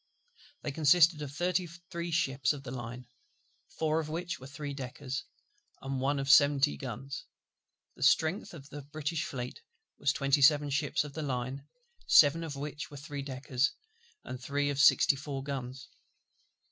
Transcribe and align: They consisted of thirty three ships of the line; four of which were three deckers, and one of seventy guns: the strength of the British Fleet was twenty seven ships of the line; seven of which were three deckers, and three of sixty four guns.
They 0.63 0.71
consisted 0.71 1.21
of 1.21 1.31
thirty 1.31 1.67
three 1.67 2.09
ships 2.09 2.53
of 2.53 2.63
the 2.63 2.71
line; 2.71 3.05
four 3.77 3.99
of 3.99 4.09
which 4.09 4.39
were 4.39 4.47
three 4.47 4.73
deckers, 4.73 5.25
and 5.79 6.01
one 6.01 6.17
of 6.17 6.27
seventy 6.27 6.75
guns: 6.75 7.25
the 7.95 8.01
strength 8.01 8.55
of 8.55 8.69
the 8.71 8.81
British 8.81 9.23
Fleet 9.23 9.61
was 9.99 10.11
twenty 10.11 10.41
seven 10.41 10.71
ships 10.71 11.03
of 11.03 11.13
the 11.13 11.21
line; 11.21 11.67
seven 12.07 12.43
of 12.43 12.55
which 12.55 12.89
were 12.89 12.97
three 12.97 13.21
deckers, 13.21 13.73
and 14.23 14.41
three 14.41 14.71
of 14.71 14.79
sixty 14.79 15.15
four 15.15 15.43
guns. 15.43 15.87